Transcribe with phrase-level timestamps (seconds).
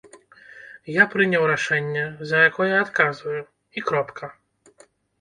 [1.01, 2.03] Я прыняў рашэнне,
[2.33, 3.41] за якое адказваю,
[3.77, 4.35] і кропка.